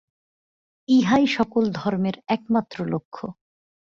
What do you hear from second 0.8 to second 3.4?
ইহাই সকল ধর্মের একমাত্র লক্ষ্য।